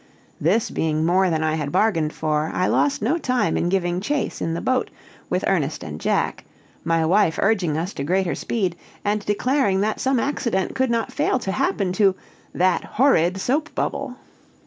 This 0.39 0.71
being 0.71 1.05
more 1.05 1.29
than 1.29 1.43
I 1.43 1.53
had 1.53 1.71
bargained 1.71 2.11
for, 2.11 2.49
I 2.51 2.65
lost 2.65 3.03
no 3.03 3.19
time 3.19 3.55
in 3.55 3.69
giving 3.69 4.01
chase 4.01 4.41
in 4.41 4.55
the 4.55 4.59
boat, 4.59 4.89
with 5.29 5.43
Ernest 5.45 5.83
and 5.83 6.01
Jack; 6.01 6.43
my 6.83 7.05
wife 7.05 7.37
urging 7.39 7.77
us 7.77 7.93
to 7.93 8.03
greater 8.03 8.33
speed, 8.33 8.75
and 9.05 9.23
declaring 9.23 9.81
that 9.81 9.99
some 9.99 10.19
accident 10.19 10.73
could 10.73 10.89
not 10.89 11.11
fail 11.13 11.37
to 11.37 11.51
happen 11.51 11.93
to 11.93 12.15
"that 12.51 12.83
horrid 12.83 13.39
soap 13.39 13.75
bubble." 13.75 14.15